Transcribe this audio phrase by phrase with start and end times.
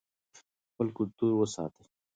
[0.69, 1.83] خپل کلتور وساتئ.